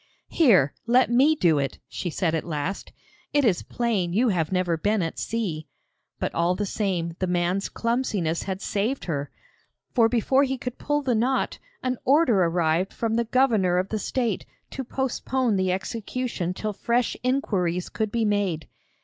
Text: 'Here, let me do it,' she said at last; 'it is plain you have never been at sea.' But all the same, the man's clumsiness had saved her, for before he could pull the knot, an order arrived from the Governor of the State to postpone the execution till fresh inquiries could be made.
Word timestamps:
'Here, 0.29 0.73
let 0.87 1.11
me 1.11 1.35
do 1.35 1.59
it,' 1.59 1.77
she 1.87 2.09
said 2.09 2.33
at 2.33 2.43
last; 2.43 2.91
'it 3.33 3.45
is 3.45 3.61
plain 3.61 4.13
you 4.13 4.29
have 4.29 4.51
never 4.51 4.75
been 4.75 5.03
at 5.03 5.19
sea.' 5.19 5.67
But 6.17 6.33
all 6.33 6.55
the 6.55 6.65
same, 6.65 7.13
the 7.19 7.27
man's 7.27 7.69
clumsiness 7.69 8.41
had 8.41 8.63
saved 8.63 9.05
her, 9.05 9.29
for 9.93 10.09
before 10.09 10.43
he 10.43 10.57
could 10.57 10.79
pull 10.79 11.03
the 11.03 11.13
knot, 11.13 11.59
an 11.83 11.99
order 12.03 12.41
arrived 12.43 12.93
from 12.93 13.13
the 13.13 13.25
Governor 13.25 13.77
of 13.77 13.89
the 13.89 13.99
State 13.99 14.47
to 14.71 14.83
postpone 14.83 15.55
the 15.55 15.71
execution 15.71 16.55
till 16.55 16.73
fresh 16.73 17.15
inquiries 17.23 17.87
could 17.87 18.11
be 18.11 18.25
made. 18.25 18.67